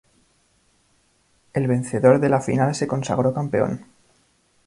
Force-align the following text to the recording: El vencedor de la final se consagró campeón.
El 1.53 1.67
vencedor 1.67 2.19
de 2.19 2.29
la 2.29 2.41
final 2.41 2.73
se 2.73 2.87
consagró 2.87 3.35
campeón. 3.35 3.85